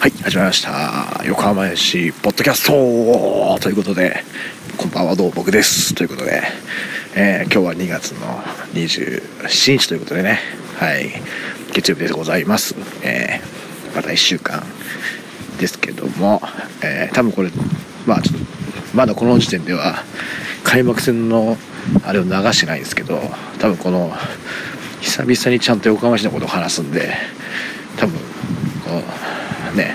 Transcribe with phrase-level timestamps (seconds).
[0.00, 1.24] はい始まりました。
[1.24, 3.58] 横浜市ポッドキャスト。
[3.60, 4.22] ということで
[4.76, 5.92] こんばんはどうも僕です。
[5.96, 6.40] ということで、
[7.16, 8.26] えー、今日は2月の
[8.74, 10.38] 27日ということでね。
[10.76, 11.10] はい。
[11.72, 14.62] 月曜日でございます、えー、また1週間
[15.58, 16.40] ですけども、
[16.80, 17.50] えー、多分これ
[18.06, 18.46] まあちょっと
[18.96, 20.04] まだこの時点では
[20.62, 21.56] 開幕戦の
[22.04, 23.20] あれを流してないんですけど
[23.58, 24.12] 多分この
[25.00, 27.14] 久々にちゃんと横浜市のことを話すんで
[27.96, 28.22] 多分こ
[28.98, 29.37] う
[29.78, 29.94] ね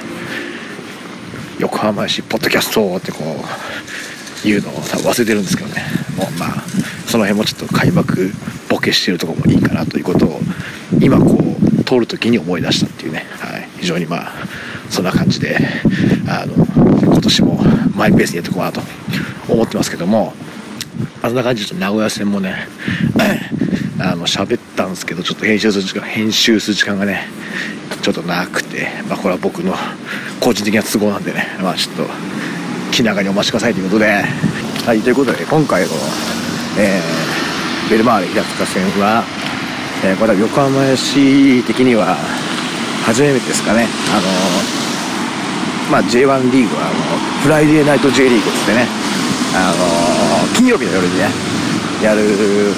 [1.60, 5.84] 横浜市ポッドキャストってこう言うのを忘れてるんですけどね。
[6.18, 6.64] もうまあ
[7.08, 8.32] その辺もちょっと開幕
[8.70, 10.40] ボケしてるとこもいいかなということを
[11.00, 11.38] 今こ
[11.80, 14.32] う通る時に思い出したっていうね、はい、非常にまあ
[14.90, 15.58] そんな感じで
[16.27, 16.66] あの
[17.04, 17.60] 今年も
[17.96, 18.82] マイペースでやっていこうかなと
[19.48, 20.34] 思ってますけども
[21.22, 22.68] あんな感じで名古屋戦もね
[24.00, 27.27] あの喋ったんですけどちょっと編集する時間編集する時間がね
[28.02, 28.62] ちょっとなくて
[29.08, 29.73] まあこれは僕の
[30.40, 32.05] 個人的な都合なんでねまあちょっと
[32.91, 34.24] 気長にお待ちくださいということで。
[34.85, 35.93] はいということで今回の、
[36.77, 39.24] えー、ベルマーレ平塚戦は、
[40.04, 42.18] えー、これは横浜市的には
[43.05, 43.88] 初めてですかね。
[44.12, 44.27] あの
[45.90, 46.99] まあ J1 リーグはあの
[47.44, 48.88] フライデーナイト J リーグっつってね。
[49.55, 51.29] あの金曜日の夜にね
[52.04, 52.20] やる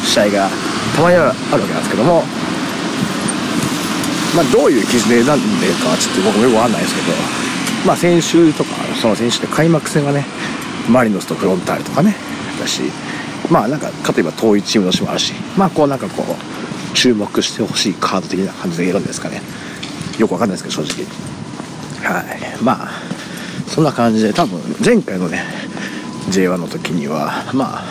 [0.04, 0.50] 試合が
[0.96, 2.22] たまにあるわけなんですけども
[4.36, 7.18] まあどういう基準で選んでかはちょっと僕もよくわかんないですけど
[7.86, 10.26] まあ先週とかその先週で開幕戦がね
[10.90, 12.16] マリノスとフロンターレとかね
[12.60, 12.84] だし
[13.50, 19.42] まあなんか例えば遠いチームの人もあるしまあこうなんかこう注目してほしいカード的な感じで言えるんですかね。
[20.18, 22.10] よくわかんないですけど正直。
[22.10, 22.64] はい。
[22.64, 22.90] まあ
[23.68, 25.44] そんな感じで多分前回のね
[26.30, 27.84] J1 の時にはまあ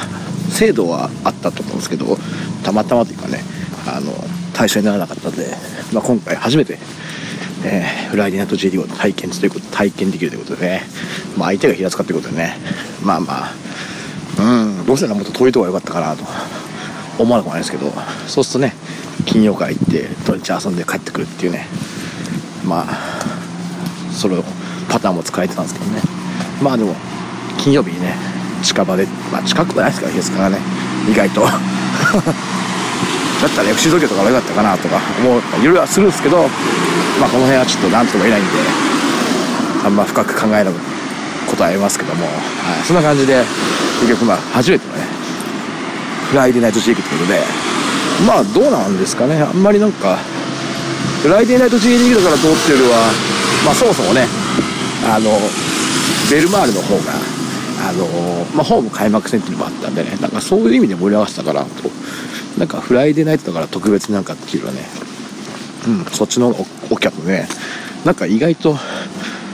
[0.50, 2.16] 制度はあったと思うんですけど
[2.62, 3.40] たまたまというかね
[3.86, 4.12] あの
[4.54, 5.46] 対象にならなかったんで、
[5.92, 6.78] まあ、今回初めて、
[7.64, 10.82] えー、フライデーナイト J リーグを体験ということ体験できるということでね、
[11.36, 12.56] まあ、相手が平塚ということでね
[13.02, 13.52] まあまあ
[14.38, 16.24] うんどうせならもっと遠いとこが良かったかなと
[17.18, 17.90] 思わなくもないですけど
[18.26, 18.74] そうするとね
[19.26, 21.66] 金曜から行って土日遊んで帰ってくるっていうね
[22.64, 23.14] まあ
[24.12, 24.44] それを
[24.88, 26.00] パターンも使えてたんですけどね。
[26.62, 26.94] まあでも
[27.58, 28.14] 金曜日にね
[28.62, 30.58] 近場でまあ近くはないですから平塚がね
[31.10, 31.42] 意外と。
[33.44, 36.48] だったら FC 東京とかも良かったかなとか思ったりいろいろするんですけど
[37.20, 38.50] まあこの辺はちょっと何とも言えないんで
[39.84, 40.72] あんま深く考える
[41.50, 42.32] ことはありますけども、は
[42.80, 43.44] い、そんな感じで
[44.00, 45.04] 結局まあ初めてのね
[46.30, 47.44] フライデーナイトシークということで
[48.26, 49.42] まあどうなんですかね。
[49.42, 50.16] あんまりなんか
[51.20, 53.12] フライデーナイト J リーグだからどうっていうよりは
[53.64, 54.24] まあそもそもね
[55.04, 55.36] あの
[56.30, 57.12] ベルマールの方が
[57.84, 58.06] あの
[58.56, 61.90] まあ、ホーム開幕戦っていうのもあったんでねなんかそういう意味で盛り上がってたからと
[62.58, 64.80] なんかフライデーナイトだから特別なんかっていうのはね。
[65.86, 66.54] うんそっちの
[66.90, 67.46] お客ね。
[68.04, 68.74] なんか意外と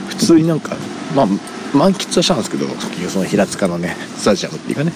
[0.09, 0.75] 普通になんか
[1.15, 1.27] まあ
[1.73, 2.67] 満喫はしたんですけど
[3.09, 4.93] その平塚のねスタジアムっていうかね。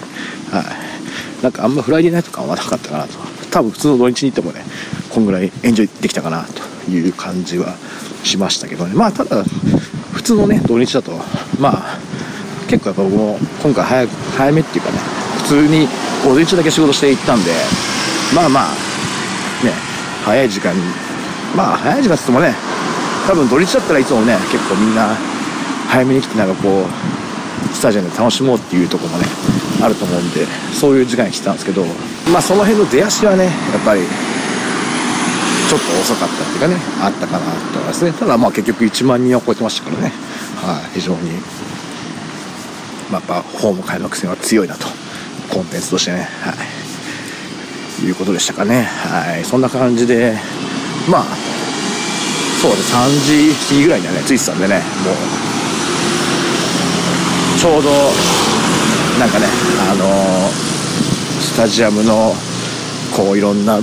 [0.52, 1.44] はい。
[1.44, 3.14] なんかあんまフライデーナイト感はなかったかなと。
[3.52, 4.64] 多分普通の土日に行ってもね
[5.10, 6.46] こんぐらいエンジョイできたかな
[6.86, 7.76] という感じは
[8.24, 8.94] しましたけどね。
[8.94, 9.44] まあただ
[10.14, 11.12] 普通のね土日だと
[11.60, 12.00] まあ
[12.68, 14.98] 結構やっぱ僕も今回早早めっていうかね
[15.46, 15.88] 通に
[16.26, 17.52] 午前中だけ仕事して行ったんで
[18.34, 18.64] まあまあ
[19.64, 19.72] ね
[20.26, 20.82] 早い時間に
[21.56, 22.54] まあ早い時間っつってもね
[23.28, 25.16] 多分土日だったらいつもね結構みんな
[25.88, 29.26] 早めに来てなんかこうスタジアムで楽しもうっていうとこもね
[29.82, 31.84] あると思うんでそういう時間に来てたんですけど
[32.32, 33.54] まあその辺の出足はねやっ
[33.86, 34.02] ぱり
[35.70, 38.12] ちょっと遅かったっていうかねあったかなと思いますね。
[38.14, 40.12] ただまあ結局1万人を超えてましたからね。
[40.62, 41.32] はい、非常に。
[43.12, 45.05] まあ、やっぱホーム開幕戦は強いなと。
[45.56, 46.28] コンテンツとしてね。
[46.42, 46.54] は
[48.04, 48.06] い。
[48.06, 48.84] いうことでしたかね。
[48.84, 49.46] はい。
[49.46, 50.38] そんな感じで
[51.10, 51.24] まあ
[52.62, 54.76] そうで3時過ぎぐらいにはね着いてたんでね。
[54.76, 55.16] もう
[57.58, 57.90] ちょうど
[59.18, 59.46] なんかね
[59.90, 60.50] あのー、
[61.40, 62.34] スタジアムの
[63.16, 63.80] こういろんな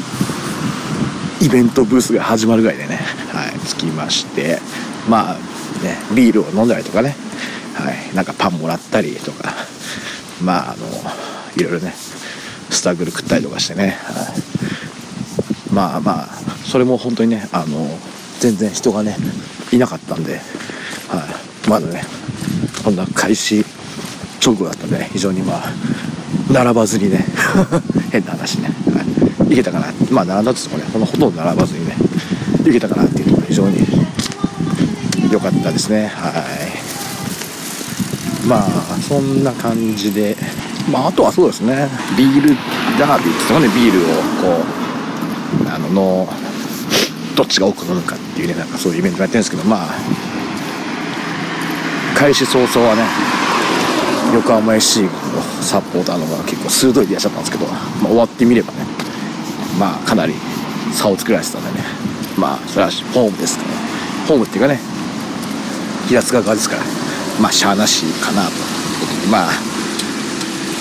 [1.41, 3.01] イベントブースが始まるぐらいでね、
[3.33, 4.59] はい、着きまして。
[5.09, 5.35] まあ
[5.83, 7.17] ねビールを飲んだりとかね。
[7.75, 9.55] はい、なんかパンもらったりとか。
[10.43, 11.93] まああのいろいろね
[12.71, 14.35] スタグル食ったりとかしてね、は
[15.71, 16.27] い、まあまあ
[16.65, 17.87] それも本当にねあの
[18.41, 19.17] 全然人がね
[19.73, 20.39] いなかったんで、は
[21.67, 22.03] い、まだね
[22.85, 23.65] こんな開始
[24.45, 25.63] 直後だったんで、ね、非常にまあ
[26.51, 27.25] 並ばずにね
[28.11, 29.87] 変な話ね、はい、いけたかな。
[30.11, 31.97] まあ並んだとしてもねほとんど並ばずにね
[32.67, 33.87] いけたかなっていうところ非常に
[35.31, 36.09] 良かったですね。
[36.09, 36.43] はい。
[38.47, 40.37] まあそんな感じで
[40.91, 41.89] まああとはそうですね。
[42.17, 42.49] ビール
[42.99, 44.03] ダービーっていうのねビールを
[44.41, 44.65] こ
[45.67, 46.29] うあのの
[47.37, 49.89] どっちが多く飲むかっていうねなんかそういうイベントやってるんですけどまあ
[52.17, 53.03] 開始早々はね
[54.35, 55.11] 横浜 FC の
[55.61, 58.79] サポーターの方が結構鋭いでいらっしゃったんですけど、まあ、終わってみればね
[59.79, 60.35] まあかなり
[60.93, 61.85] 差を作られてたんでね
[62.39, 63.71] まあそれはホームですから
[64.29, 64.79] ホームっていうかね
[66.09, 66.83] 平塚側ですから
[67.41, 68.61] まあしゃあなしかなという
[69.01, 69.72] ことでまあ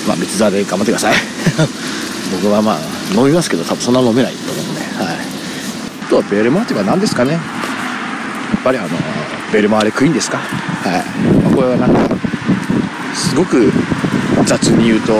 [0.07, 1.13] まあ別座で頑張ってください。
[2.31, 2.79] 僕はまあ
[3.13, 4.33] 飲みますけど多分そんな飲めない。
[4.33, 5.17] と思うんではい。
[6.05, 7.33] あとはベルマーティは何ですかね。
[7.33, 8.89] やっぱりあの
[9.51, 10.37] ベルマーレクイーンですか。
[10.37, 10.43] は
[10.89, 12.15] い、まあ、これはなんか
[13.13, 13.71] すごく
[14.45, 15.13] 雑に言うと、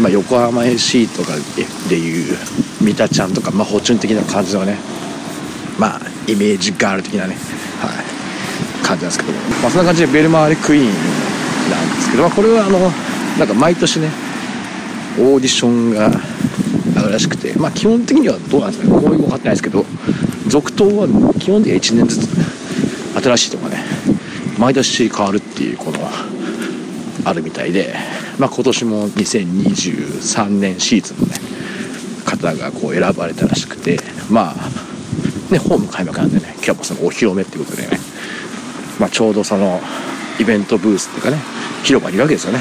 [0.00, 1.32] まあ、横浜 FC とか
[1.88, 2.36] でいう
[2.80, 4.78] 三田ちゃんとか、まあ、フォチュン的な感じのね
[5.78, 7.36] まあイメージガール的なね、
[7.80, 12.90] はい、感じなんですけども、まあ、そんな感じでベルマーレクイーンなんですけど、まあ、これはあの
[13.38, 14.10] なんか毎年ね
[15.18, 16.06] オーディションが
[16.96, 19.02] あるらしくてまあ基本的にはどうなんですかね。
[19.02, 19.84] こういう分かってないですけど
[20.48, 23.84] 続投は基本的には1年ずつ新しいとこがね
[24.58, 25.98] 毎年変わるっていうこの
[27.24, 27.94] あるみたいで、
[28.38, 31.34] まあ、今年も2023年シーズンのね
[32.24, 33.98] 方がこう選ばれたらしくて
[34.30, 34.54] まあ
[35.52, 37.98] ねホーム開幕なんでね今日もそのお披露目っていうことでね、
[38.98, 39.80] まあ、ちょうどその
[40.40, 41.38] イベントブースっていうかね
[41.84, 42.60] 広場にいるわけですよね。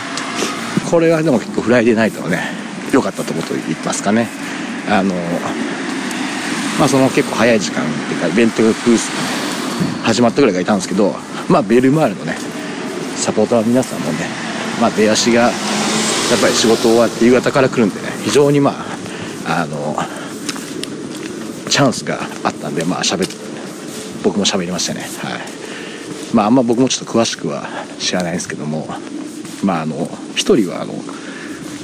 [0.90, 2.40] これはでも結構フライデーナイトのね
[2.92, 4.28] 良かったとこと言いますかね。
[4.90, 5.14] あの
[6.80, 9.10] まあその結構早い時間っていうかイベントブース
[10.04, 11.16] 始まったぐらいがいたんですけど
[11.50, 12.36] まあベルマーレのね
[13.16, 14.28] サポーターの皆さんもね
[14.80, 15.52] まあ出足がやっ
[16.42, 18.72] ぱり仕事終わって夕方から来るんでね非常にま
[19.48, 19.96] ああの
[21.70, 23.34] チャンスがあったんでまあ喋って
[24.24, 25.02] 僕も喋りましたね。
[25.02, 25.42] はい。
[26.34, 27.68] まああんま僕もちょっと詳しくは
[28.00, 28.88] 知らないんですけども
[29.66, 30.94] まああの一人はあの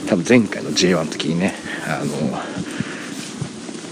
[0.07, 1.54] 多分前回の J1 の時にね
[1.88, 2.39] あの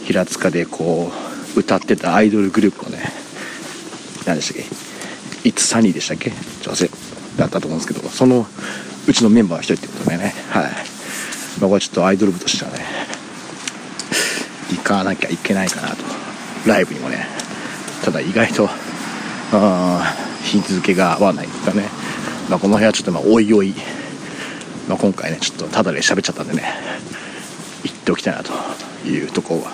[0.05, 1.11] 平塚でこ
[1.55, 3.03] う歌ってたアイドルグループのね
[4.25, 4.63] 何でしたっ
[5.43, 5.49] け？
[5.49, 6.31] いつサニーでしたっけ？
[6.61, 6.89] 女性
[7.37, 8.45] だったと思うんですけどその
[9.07, 10.71] うちのメンバー一人ってことでねはい。
[11.59, 12.85] 僕はちょっとアイドル部としてはね
[14.71, 16.03] 行かなきゃいけないかなと。
[16.67, 17.25] ライブにもね
[18.03, 18.69] ただ意外と
[20.43, 21.83] 日付が合わないとかね、
[22.49, 23.73] まあ、この辺はちょっとまあおいおい、
[24.87, 26.63] まあ、今回ねちょっとただで喋っちゃったんでね。
[27.83, 28.51] 言っておきたいなと
[29.07, 29.71] いうところは。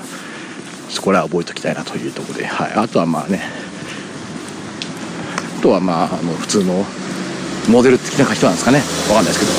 [0.89, 3.41] そこらは覚えておきたいなというところで、はい、あとはまあね。
[5.57, 6.85] あとはまああの普通の
[7.69, 8.83] モデル的な人なんですかね。
[9.09, 9.51] わかんないですけど。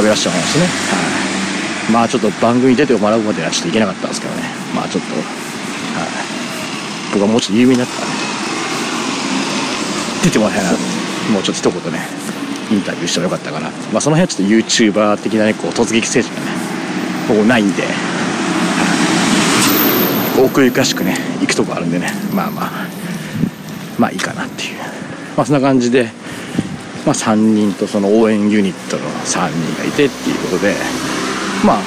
[0.00, 0.66] 喋らせてもらいましたね。
[0.66, 0.70] は
[1.90, 1.92] い。
[1.92, 4.42] まあちょっと番組に出てもらうまではちょっといけなかったんですけどね。
[4.74, 5.14] まあちょっと。
[5.14, 5.24] はい。
[7.12, 8.06] 僕はもうちょっと有名になったら
[10.24, 10.93] 出てもらいたいなと。
[11.32, 12.00] もうちょっと一言ね
[12.70, 13.70] インタビューしてもよかったかな。
[13.92, 16.42] まあその辺はちょっと YouTuber 的なねこう突撃ステージがね
[17.28, 17.84] ここないんで、
[20.44, 22.70] 奥ゆかしくね行くとこあるんでねまあまあ
[23.98, 24.78] まあいいかなっていう。
[25.36, 26.10] まあそんな感じで
[27.04, 30.74] まあ、3人とその応援ユニットの3人がいてっていうことで
[31.64, 31.82] まあ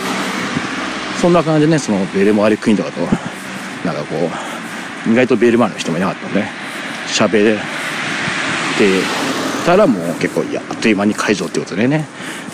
[1.19, 3.01] そんな感じでねそのベルマーレクイーンとかと
[3.83, 4.15] なんかこ
[5.07, 6.43] う意外とベルマーレの人もいなかったんで
[7.07, 7.59] 喋っ
[8.77, 8.85] て
[9.67, 12.07] たらもう結構あっという間に会場ってことでね。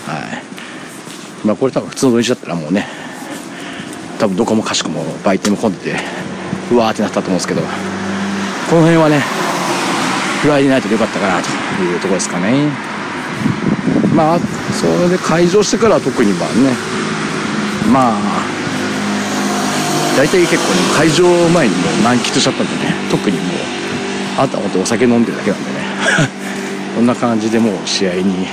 [0.07, 1.45] はい。
[1.45, 2.87] まあこれ多分普通の土日だったらもうね
[4.17, 5.99] 多分どこもかしくも売店も混んでて
[6.71, 7.67] うわーってなったと思うんですけどこ
[8.77, 9.19] の辺はね
[10.41, 12.69] フライデーナイトでよかったかなというとこですかね。
[14.15, 14.39] まあ
[14.73, 16.73] それで開場してからは特にまあね
[17.93, 18.43] まあ
[20.17, 23.47] 大体結構ね会場前にもう満喫しちゃったんでね特にもう
[24.39, 25.83] あとは本当お酒飲んでるだけなんでね。
[26.95, 28.47] こんな感じでもう試合に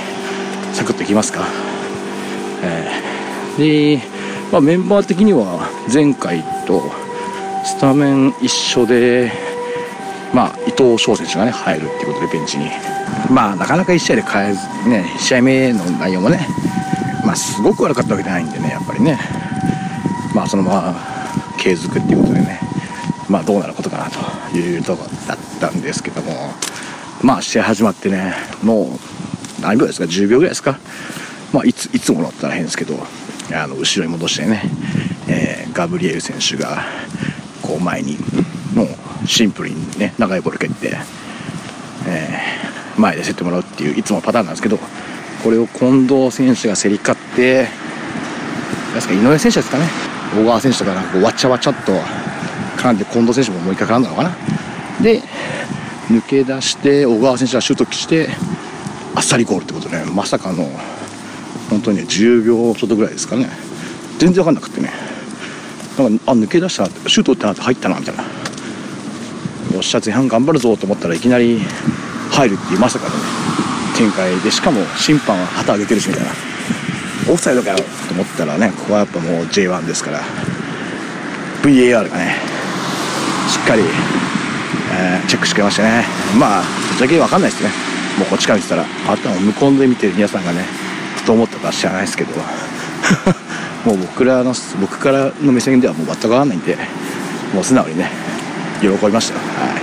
[0.73, 1.45] サクッといきますか、
[2.63, 4.01] えー、で、
[4.51, 6.81] まあ、メンバー的には前回と
[7.63, 9.31] スタメン一緒で
[10.33, 12.69] まあ、伊藤翔選手がね入るっていうことでベンチに。
[13.29, 16.47] まあなかなか1試合で変えずね試合目の内容もね
[17.25, 19.19] まあすごく悪かったわけじゃないんでねやっぱりね。
[20.33, 20.95] まあそのまま
[21.57, 22.59] 継続っていうことでね
[23.29, 26.53] まあどうなることかなというところだったんですけども。
[27.23, 28.99] まあ試合始まってねも
[29.59, 30.79] う何秒ですか？10秒ぐらいですか？
[31.53, 32.95] まあいついつもだったら変ですけど
[33.53, 34.63] あの後ろに戻してね、
[35.27, 36.83] えー、ガブリエル選手が
[37.61, 38.17] こう前に
[38.73, 38.83] も
[39.23, 40.97] うシンプルにね長いボール蹴って、
[42.07, 44.79] えー、前で競ってもらうっていういつもパターンなんですけど
[45.43, 47.67] これを近藤選手が競り勝って
[48.93, 49.85] 確か井上選手ですかね。
[50.33, 51.91] 小川選手とかなんかこうわちゃわちゃっと
[52.77, 54.31] 絡んで近藤選手ももう一回絡んだのかな。
[55.01, 55.21] で
[56.11, 58.29] 抜け出して小川選手がシュートして
[59.15, 60.69] あっさりゴールってこと、ね、まさかの
[61.69, 63.49] 本当に10秒ちょっとぐらいですかね。
[64.19, 64.91] 全然分かんなくてね。
[65.97, 68.23] なんかあ抜け出したシュート打ってなって入ったなみたいな。
[68.23, 71.59] よっしゃ前半頑張るぞと思ったらいきなり
[72.29, 73.21] 入入るっていうまさかのね
[73.97, 76.31] 展開でしかも審判は旗上げてるしみたいな。
[77.29, 80.21] オフサイドかよと思ったらねここはやっぱもう J1 ですから
[81.61, 82.35] VAR がね
[83.47, 86.05] しっかり、ー、チェックしてくれましたね。
[86.37, 87.69] まあぶっちゃけ分かんないですね。
[88.17, 90.63] もうこっちから見てたらあとは向こうで見てる皆さんがね
[91.15, 92.33] ふと思ったか知らないですけど。
[93.85, 96.77] もう僕らの僕からの目線ではもう全く分かんないんで
[97.53, 98.11] もう素直にね
[98.79, 99.33] 喜びました。
[99.33, 99.81] よはい。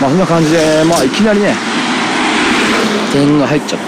[0.00, 1.54] まあそんな感じでまあいきなりね
[3.12, 3.84] 点が入っちゃって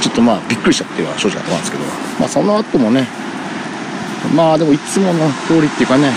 [0.00, 1.84] ちょっとまあびっくりしちゃっていうのは正直なところなんですけど。
[2.20, 3.08] まあその後もね
[4.34, 6.12] まあでもいつもの通りっていうかね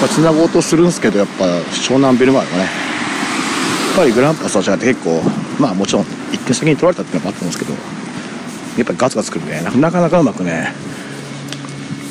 [0.00, 2.64] まあ、繋ごうとするんですけどやっぱ湘南ベルマーレがね。
[2.64, 5.22] やっぱりグランパスと違って結構
[5.60, 7.78] まあもちろん1点先に取られたっていうのもあったんですけどや
[8.82, 10.72] っぱりガツガツくるんでなかなかうまくね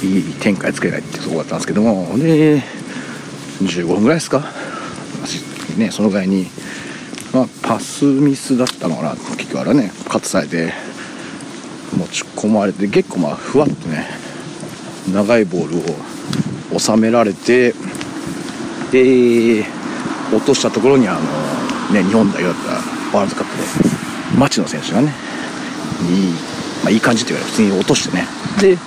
[0.01, 2.17] いい展開つけないっていうとこだったんですけども。
[2.17, 2.63] で
[3.61, 4.45] 15分ぐらいですか。
[5.77, 6.47] ねそのぐらいに、
[7.33, 9.11] まあ、パスミスだったのかな。
[9.11, 10.71] 結局あれねカットされて
[11.97, 14.07] 持ち込まれて結構まあふわっとね
[15.11, 15.95] 長いボールを
[16.79, 17.73] 収められて
[18.91, 19.65] で
[20.31, 21.19] 落としたところにあの、
[21.93, 25.13] ね、日本代表だったワールドカップで町野選手がね
[26.09, 26.33] いい,、
[26.83, 28.27] まあ、いい感じっていうか普通に落としてね
[28.59, 28.77] で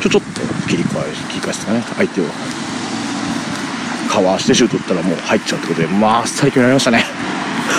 [0.00, 2.24] ちょちょっと切り替え切り返してかね相手を
[4.08, 7.06] かわしてシュート打ったらもう入っちゃうってことでまあ最強になりましたね。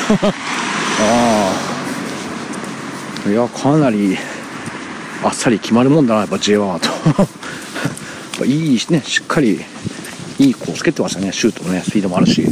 [1.00, 1.54] あ
[3.28, 3.30] あ。
[3.30, 4.18] いやかなり
[5.24, 6.90] あっさり決まるもんだなやっぱ J1 はと。
[8.44, 9.60] ぱいいねしっかり
[10.40, 11.32] いいコース蹴ってましたね。
[11.32, 12.44] シュートもねスピードもあるし。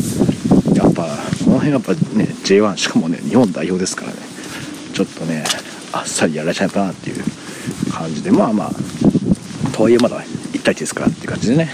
[0.75, 1.03] やっぱ
[1.43, 4.17] この辺やっぱね J1 しかもね日本代表ですからね。
[4.93, 5.43] ちょっとね
[5.91, 7.23] あっさりやられちゃうかなっていう
[7.91, 8.31] 感じで。
[8.31, 8.71] まあまあ
[9.71, 11.69] とはいえまだ1対1ですからっていう感じでね、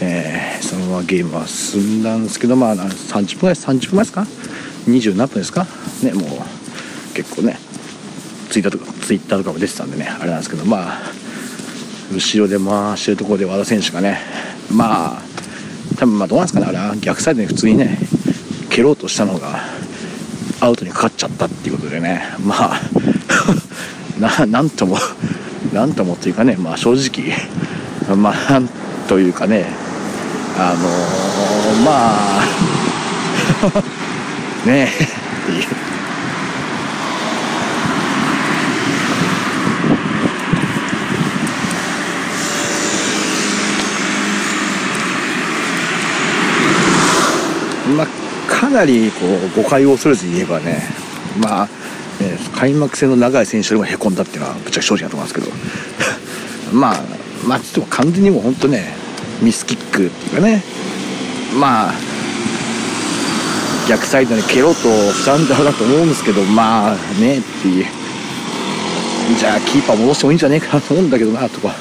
[0.00, 4.26] えー、そのままゲームは進んだんですけどまあ30分ぐらい30分前ですか
[4.86, 5.66] ？20何分ですか？
[6.02, 7.58] ねもう結構ね
[8.50, 11.00] ツイッターとかツイッターとかも出てたんでねあれなんですけどまあ
[12.12, 14.18] 後ろで回してるところで和田選手がね
[14.72, 15.22] まあ
[15.98, 16.96] 多分まあどうなんですかねあれは。
[16.96, 17.98] 逆サイドに普通にね
[18.70, 19.60] 蹴ろうとしたのが
[20.60, 22.22] アウトにかかっちゃったっていうことでね。
[22.44, 22.80] まあ
[24.18, 24.98] ななんとも
[25.72, 27.34] なんともっていうかねまあ正直
[28.16, 28.68] まあなん
[29.08, 29.66] というかね
[30.56, 32.44] あのー、まあ
[34.66, 35.06] ねえっ
[35.46, 35.88] ていう
[47.96, 48.06] まあ、
[48.68, 50.82] かなりこう誤解を恐れずに言えばね、
[51.40, 51.66] まあ、
[52.22, 55.56] ね、開幕戦の長い選手よりもへこんだっていうのはぶっちゃけ正直なと思うんですけど。
[56.76, 57.02] まあ
[57.46, 58.92] まあちょっと完全にもう本当ね
[59.40, 60.62] ミスキックっていうかね。
[61.58, 61.94] まあ
[63.88, 67.86] 逆サイドに蹴ろうとしたんだろうなと思うんですけどまあねっていう。
[69.38, 71.74] じゃあキーパー戻してもいいんじゃねえかなと思うんだけどなとか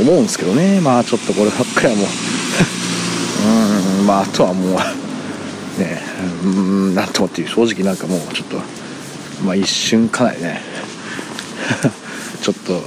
[0.00, 0.80] 思うんですけどね。
[0.80, 2.06] まあちょっとこればっかりはもう。
[3.98, 6.11] うんまああとはもうね。
[6.44, 8.56] うんなんともっていう正直なんかもうちょっと
[9.44, 10.60] まあ一瞬かなりね。
[12.42, 12.82] ちょっと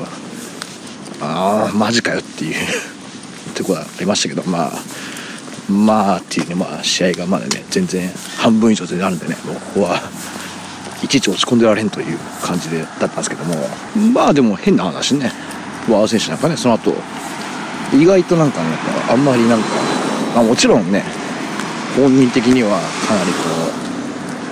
[1.22, 2.56] ああマジかよっていう。
[3.56, 10.01] ところありましたけどまあまあっていうねまあ試合がまだね全然半分以上であるんでねもうここは
[11.01, 13.56] いちいち落ち込んでられんという感じでだったんですけども。
[14.13, 15.32] まあでも変な話ね
[15.88, 16.94] ワー選手なんかねその後
[17.94, 18.70] 意外となんかね
[19.10, 19.68] あんまりなんか、
[20.36, 21.04] まあ、もちろんね
[21.96, 23.38] 本人的にはかなりこ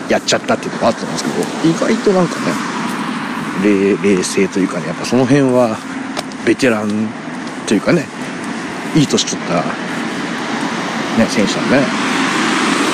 [0.07, 1.35] うやっちゃったっていうのがあったんですけど
[1.69, 2.73] 意外となんかね
[4.03, 5.77] 冷静というかねやっぱその辺は
[6.45, 7.09] ベテラン
[7.67, 8.05] というかね
[8.95, 11.83] いい年取った、ね、選手なんでね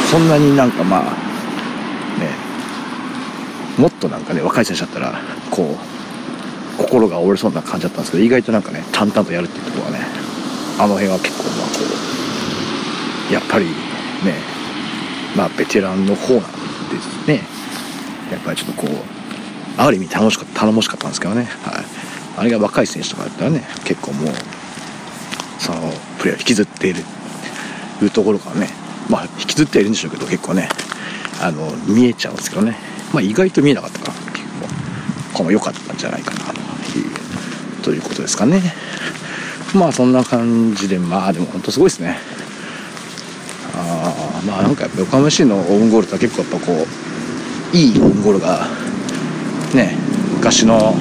[0.09, 1.03] そんなになんかまあ
[2.19, 2.29] ね
[3.77, 5.77] もっとなんかね若い選手だったらこ
[6.77, 9.99] う心が折れそうな感じだったんですけど意外となんかね淡々とやるっていうところはね
[10.79, 11.73] あの辺は結構まあこ
[13.29, 13.88] うやっぱり
[14.25, 14.33] ね
[15.35, 16.47] まあベテランの方なんで
[16.99, 17.41] すね。
[18.31, 18.95] やっぱりちょっとこう
[19.77, 21.85] ある意味楽しかった頼もしかったんですけどね、はい、
[22.37, 24.33] あれが若い選手とかだったらね結構もう
[25.57, 25.79] その
[26.19, 27.03] プレーを引きずっている
[28.01, 28.69] いうところからね
[29.09, 30.69] まあ引きずっているんでしょうけど結構ね
[31.41, 32.75] あの見えちゃうんですけどね。
[33.13, 34.47] まあ意外と見えなかったかなっていう
[35.33, 38.61] この良かったんじゃないかなというということですかね。
[39.73, 42.17] まあそんな感じでまあでも本当すごいですね。
[44.59, 46.73] あなんかやっぱ横浜 FC のオウンゴールって結構やっぱこ
[47.73, 48.67] ういいオウンゴールが
[49.73, 49.95] ね
[50.35, 50.93] 昔の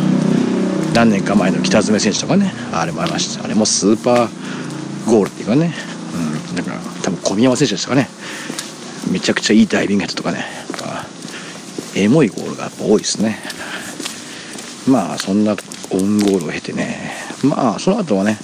[0.95, 3.45] 何年か前の北爪選手とかねあれもありました。
[3.45, 5.75] あれもスーパーゴールっていうかね、
[6.51, 8.09] うん、だから多分小宮山選手でしたかね。
[9.11, 10.45] めちゃくちゃいいダイビングヘッドとかね。
[11.97, 13.39] エモいゴールがやっぱ多いですね。
[14.87, 15.57] まあそんな
[15.91, 17.13] オウンゴールを経てね。
[17.43, 18.39] まあその後はね。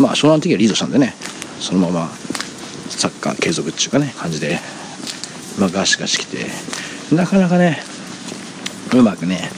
[0.00, 1.14] まあ湘南的にはリードしたんでね。
[1.60, 2.10] そのまま
[2.88, 4.58] サッカー継続っていうかね感じで
[5.58, 6.46] まあガシガシ来て
[7.14, 7.80] なかなかね
[8.92, 9.50] うまくね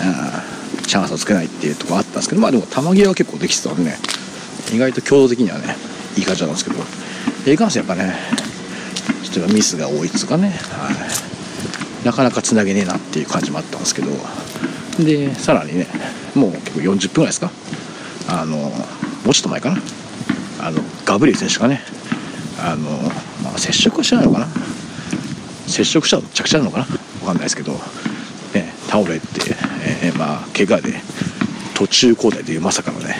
[0.00, 0.42] あ
[0.86, 3.96] チャンスをつけないっていうところあったんですけどまあでも球際は結構できてたんでね
[4.72, 5.76] 意外と強度的にはね
[6.16, 8.14] いい感じなんですけどいかんせんやっぱね
[9.34, 10.90] 例えばミスが多いっつうかね、は
[12.02, 14.10] い、なかなかつなげねえなっていう感じもあったんですけど
[15.04, 15.86] でさらにね
[16.34, 17.50] もう結構40分ぐらいですか？
[18.28, 18.70] あのも
[19.28, 19.78] うちょっと前かな？
[20.60, 21.82] あのガブリエ選手がね
[22.60, 22.90] あの、
[23.42, 24.46] まあ、接触はしてないのかな？
[25.66, 26.84] 接触したら着地なのかな？
[26.84, 29.54] 分かんないですけど、ね、倒れて、
[30.02, 30.94] えー、まあ怪我で
[31.74, 33.14] 途中交代というまさかのね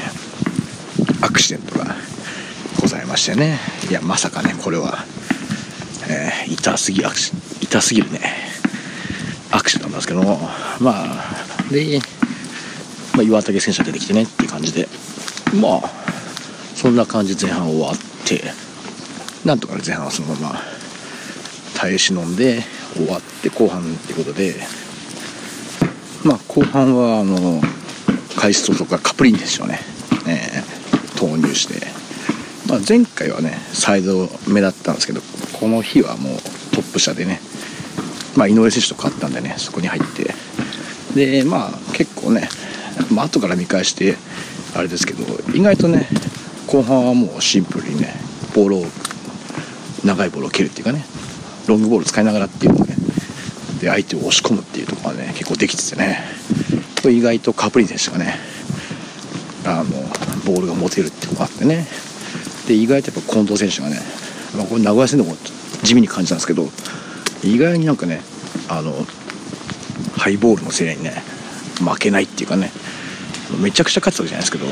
[1.20, 1.94] アクシデントが
[2.80, 3.58] ございましてね。
[3.90, 5.04] いやまさかねこれは、
[6.08, 7.02] えー、痛すぎ
[7.60, 8.20] 痛すぎるね
[9.50, 10.38] アクシデントなんですけども
[10.80, 11.24] まあ
[11.70, 12.00] で、
[13.14, 14.88] まあ、岩竹選手が出てきてねっていう感じで
[15.60, 15.90] まあ
[16.74, 17.94] そんな感じで前半終わっ
[18.26, 18.42] て
[19.48, 20.60] なんとか前半はそのまま
[21.74, 22.62] 耐え忍んで
[22.92, 24.54] 終わって後半ってことで
[26.22, 27.62] まあ後半はあの
[28.36, 29.80] 開始とかカプリン選手をね、
[30.28, 31.86] えー、投入して、
[32.68, 35.22] まあ、前回はねサイド目だったんですけど
[35.58, 36.32] この日はもう
[36.74, 37.40] トップ下でね、
[38.36, 40.34] まあ、井上選手と勝ったんでねそこに入って。
[41.14, 42.50] でまあ結構ね、
[43.10, 44.16] まあ後から見返して
[44.76, 45.24] あれですけど
[45.54, 46.06] 意外とね
[46.66, 48.12] 後半はもうシンプルにね
[48.54, 48.84] ボールを
[50.04, 51.04] 長いボールを蹴るっていうかね
[51.66, 52.96] ロングボール使いながらっていうのね
[53.80, 56.20] で相手を押し込むっていうところがね結構できててね
[57.02, 58.34] これ意外とカプリン選手がね
[59.64, 59.90] あの
[60.46, 61.86] ボールが持てるっていうのがあってね
[62.66, 64.00] で意外とやっぱ近藤選手がね、
[64.56, 65.36] まあ、これ名古屋戦でも
[65.82, 66.64] 地味に感じたんですけど
[67.44, 68.20] 意外になんかね
[68.68, 68.92] あの
[70.16, 71.22] ハイボールのせいにね
[71.78, 72.70] 負けないっていうかね
[73.62, 74.66] めちゃくちゃ勝つわけじゃないですけど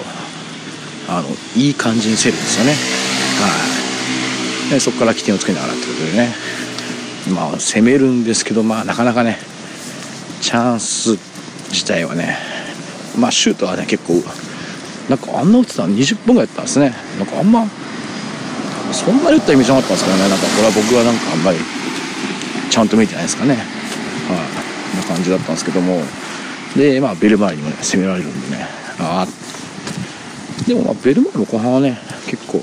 [1.08, 2.72] あのいい感じにせるんですよね。
[2.72, 3.75] はい。
[4.70, 6.34] でそこから起点をつけながらってことでね。
[7.34, 9.36] まあ攻めるんですけどまあなかなかね
[10.40, 11.18] チャンス
[11.70, 12.38] 自体はね
[13.18, 14.22] まあシュートはね結構
[15.08, 16.94] なんかあんな打ってたの20本ぐらいやったんですね。
[17.18, 17.66] なんかあんま
[18.92, 20.28] そんなに打ったイメージなかったんですけどね。
[20.28, 21.58] なんかこれは僕はなんかあんまり
[22.70, 23.54] ちゃんと見てないですかね。
[23.54, 23.62] はい、
[24.94, 26.00] あ、な感じだったんですけども。
[26.76, 28.66] でまあベルマーにもね攻められるんでね。
[29.00, 32.60] ああでもまあベルマーリも後半はね結構、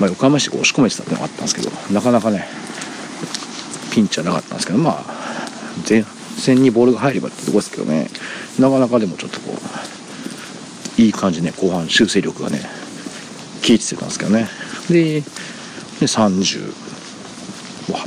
[0.00, 2.46] まあ、横浜市が押し込めてたってのがあったんですけどなかなかね
[3.92, 5.04] ピンチはなかったんですけどまあ
[5.88, 8.08] 前線にボールが入ればってとこですけどね
[8.58, 9.52] なかなかでもちょっとこ
[10.98, 12.60] ういい感じね後半修正力がね
[13.66, 14.48] 効いてたんですけどね。
[14.90, 15.26] でで
[16.06, 16.72] 38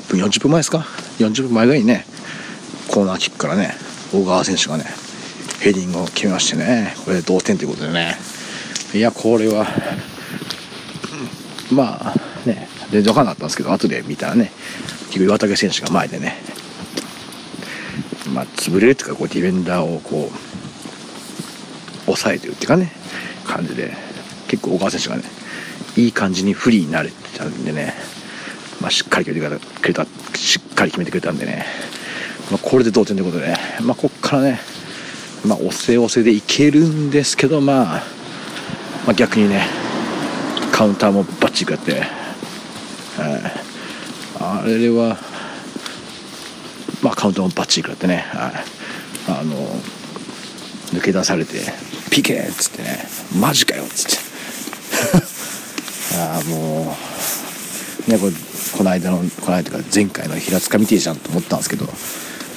[0.09, 0.85] 分40分前ですか
[1.19, 2.05] ？40分前ぐらいにね。
[2.91, 3.73] コーナーキックからね
[4.11, 4.85] 小川選手がね
[5.61, 8.15] ヘディングを決めましてねこれで同点ということでね。
[8.93, 9.65] いやこれは
[11.71, 12.15] まあ
[12.47, 14.51] ね全然分かんなかったんですけど後で見たらね
[15.07, 16.35] 結局岩竹選手が前でね
[18.33, 22.91] まあ潰れるっていうかこうディフェンダーをこう抑えてるっていうかね
[23.45, 23.93] 感じで
[24.47, 25.23] 結構小川選手がね
[25.97, 27.93] いい感じにフリーになれてたんでね、
[28.81, 31.65] まあ、しっかり決めてくれたしっかり決めてくれたんでね、
[32.51, 34.59] まあ、これで同点ということで、ねまあ、ここからね、
[35.45, 38.03] まあ、押せ押せでいけるんですけど、まあ、
[39.05, 39.84] まあ逆にね
[40.75, 45.15] カウンターもバッチリやって、えー、あれは
[47.01, 48.53] まあカウンターもバッチリやってね、はい、
[49.29, 49.55] あの
[50.91, 51.61] 抜け出されて
[52.11, 53.07] 「ピケ!」っつってね
[53.39, 54.17] 「マジかよ!」っつって。
[56.19, 56.97] ああも
[58.07, 58.33] うねこれ
[58.77, 61.85] この間のこの間とか前回の平塚見てえじゃんと思ったんですけど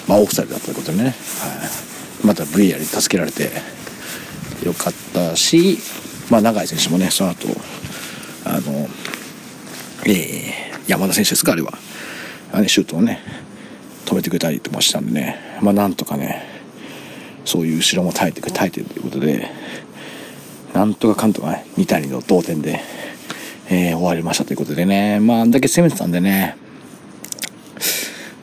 [0.08, 1.14] まあオフサイドだったことでね、はい、
[2.24, 3.52] また VR に助けられて
[4.64, 5.78] よかったし
[6.30, 7.46] まあ永井選手もねその後
[8.48, 8.88] あの
[10.06, 10.52] えー、
[10.86, 11.72] 山田選手ですかあれは。
[12.52, 13.20] あれシュートをね
[14.06, 15.36] 止めてくれたりとかしたんでね。
[15.60, 16.42] まあなんとかね
[17.44, 19.50] そういう後ろも耐えてくれ耐えてるということで
[20.74, 22.80] なんとかかんとかね2対2の同点で、
[23.68, 25.20] えー、終わりましたということでね。
[25.20, 26.56] まああんだけ攻めてたんでね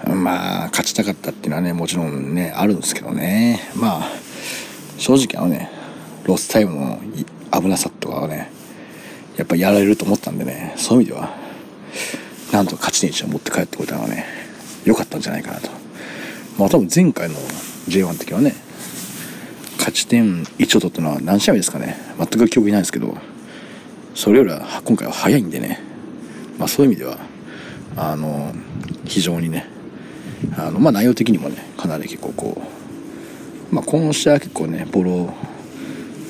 [0.08, 3.60] まあ勝ちたかったっていうのはねもちろんねあるんですけどね。
[3.76, 4.10] まあ
[4.98, 5.70] 正直あのね
[6.26, 7.00] ロスタイムの
[7.52, 8.52] 危なさとかはね
[9.38, 11.36] やっぱやられると思ったんでねそういう意味では
[12.52, 14.26] なんとか勝ち点1を持って帰ってこれたのはね
[14.86, 15.69] 良かったんじゃないかなと。
[16.58, 17.36] まあ多分前回の
[17.88, 18.54] J1 の時はね
[19.78, 21.98] 勝ち点1を取ったのは何試合ですかね。
[22.17, 23.17] 全く記憶いないですけど
[24.13, 25.80] それよりは今回は早いんでね。
[26.58, 27.17] まあそういう意味では
[27.98, 28.54] あの
[29.04, 29.67] 非常にね
[30.58, 32.62] あのまあ内容的にもねかなり結構こ
[33.71, 35.34] うまあ今週は結構ねボールを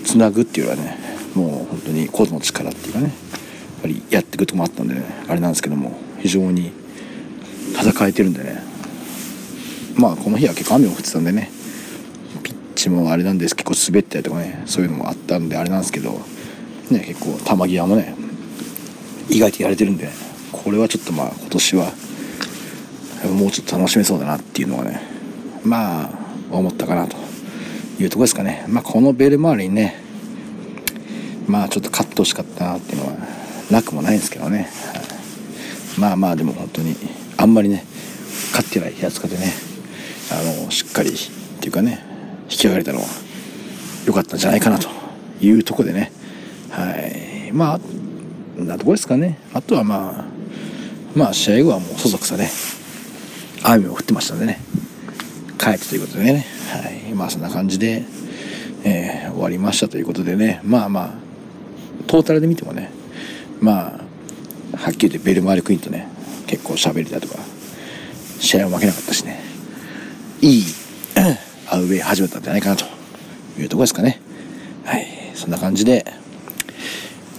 [0.04, 1.05] つなぐっていうのはね
[1.36, 3.14] もう本当に個の力っていうかねやっ
[3.82, 6.72] ぱりやっていくとこもあったんでねあれなんですけども非常に
[7.74, 8.64] 戦えてるんでね
[9.96, 11.52] まあこの日は結構雨も降ってたんでね
[12.42, 16.12] ピッチもあれなんです結構滑ったりとかねそういうのもあったんであれなんですけど
[16.90, 18.16] ね結構球際もね
[19.30, 20.12] 意外とやれてるんで、ね、
[20.52, 21.92] これはちょっとまあ今年は
[23.38, 25.02] もうちょっと楽しめそうだなっていうのはね
[25.64, 26.10] まあ
[26.52, 27.18] 思ったかなと
[28.00, 28.66] いうとこですかね。
[28.68, 30.05] まあこのベル周りにね
[31.48, 33.14] まあちょっと勝ってほしかったなっていうのは
[33.72, 35.00] なくもないんですけどね、は
[35.98, 36.96] い、まあまあでも本当に
[37.38, 37.86] あんまりね
[38.52, 39.54] 勝ってないやつかでね
[40.32, 41.14] あのしっかりっ
[41.60, 42.04] ていうかね
[42.50, 43.06] 引き上がれたのは
[44.06, 44.88] 良かったんじゃないかなと
[45.42, 46.12] いうとこでね。
[46.70, 47.52] はい。
[47.52, 49.40] まあなとこですかね。
[49.54, 50.26] あとはまあ
[51.16, 52.50] まあ試合後はもうそそくさね。
[53.64, 54.60] 雨も降ってましたんでね。
[55.58, 56.46] 帰ってということでね。
[56.72, 57.14] はい。
[57.14, 58.04] まあそんな感じで、
[58.84, 60.62] えー、終わりましたということでね。
[60.64, 61.25] まあまあ
[62.08, 62.92] トータルで見てもね
[63.62, 64.00] ま
[64.74, 66.08] あはっきり言ってベルマーレクイーンとね
[66.48, 67.40] 結構喋れたとか
[68.40, 69.42] 試合も負けなかったしね
[70.42, 70.64] いい
[71.70, 72.86] アウェイ始めたんじゃないかなと
[73.60, 74.22] いうとこですかね。
[74.86, 76.06] はいそんな感じで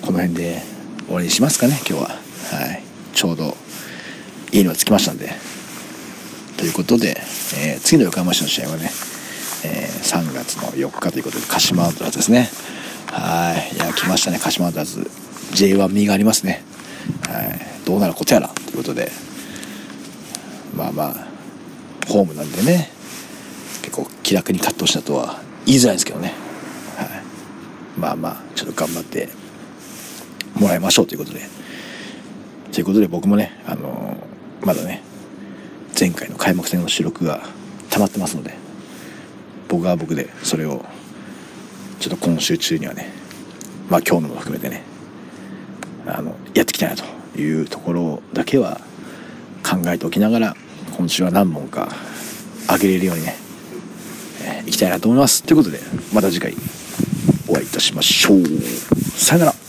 [0.03, 0.63] この辺で
[1.07, 2.09] 終わりにしますかね今日は。
[2.09, 2.83] はい
[3.15, 3.57] ちょうど
[4.53, 5.31] 家には着きましたんで。
[6.57, 7.17] ということで、
[7.59, 8.91] えー、次の横浜市の試合はね、
[9.65, 12.49] えー、3月の4日ということで鹿島アントラーズですね。
[13.17, 13.75] はい。
[13.75, 14.39] いや来ましたね。
[14.39, 15.11] 鹿島アントラーズ
[15.65, 16.63] J1 味がありますね。
[17.27, 17.87] はい。
[17.87, 18.49] どうなることやら。
[18.49, 19.11] ということで。
[20.77, 21.15] まあまあ
[22.09, 22.91] ホームなんでね。
[23.83, 26.35] 結構気楽に勝ってほしいなとは言いづらいんですけどね、
[26.97, 27.09] はい、
[27.99, 29.29] まあまあちょっと頑張って
[30.59, 31.07] もらいましょう。
[31.07, 31.41] ということで。
[32.73, 35.03] ということで僕もねあのー、まだね
[35.99, 37.41] 前回の開幕戦の収録が
[37.89, 38.53] 溜まってますので
[39.69, 40.85] 僕は僕でそれを
[42.01, 43.11] ちょっと今週中にはね
[43.89, 44.83] まあ今日のも含めてね
[46.07, 47.05] あのやっていきたいなと
[47.39, 48.81] いうところだけは
[49.63, 50.57] 考えておきながら
[50.97, 51.89] 今週は何問か
[52.69, 53.37] 上げれるようにね、
[54.43, 55.43] えー、いきたいなと思います。
[55.43, 55.81] ということで
[56.13, 56.55] また次回
[57.49, 58.43] お会いいたしましょう。
[59.19, 59.66] さよなら。